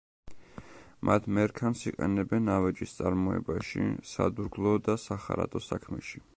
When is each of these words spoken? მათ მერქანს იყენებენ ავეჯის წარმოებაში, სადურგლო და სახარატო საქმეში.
მათ 1.09 1.27
მერქანს 1.39 1.83
იყენებენ 1.91 2.49
ავეჯის 2.55 2.97
წარმოებაში, 3.01 3.87
სადურგლო 4.15 4.75
და 4.89 5.01
სახარატო 5.07 5.67
საქმეში. 5.71 6.29